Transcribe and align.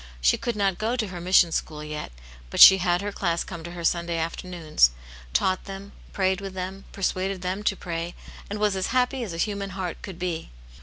She 0.19 0.35
could 0.35 0.55
not 0.55 0.79
go 0.79 0.95
to 0.95 1.09
her 1.09 1.21
mission 1.21 1.51
school 1.51 1.83
yet, 1.83 2.11
but 2.49 2.59
she 2.59 2.79
had 2.79 3.03
her 3.03 3.11
class 3.11 3.43
come 3.43 3.63
to 3.63 3.73
her 3.73 3.83
Sunday 3.83 4.17
after 4.17 4.47
noons, 4.47 4.89
taught 5.31 5.65
them, 5.65 5.91
prayed 6.11 6.41
with 6.41 6.55
them, 6.55 6.85
persuaded 6.91 7.43
them 7.43 7.61
to 7.61 7.75
pray, 7.75 8.15
and 8.49 8.57
was 8.57 8.75
as 8.75 8.87
happy 8.97 9.21
as 9.23 9.31
a 9.31 9.37
human 9.37 9.69
heart 9.77 10.01
could 10.01 10.17
be. 10.17 10.49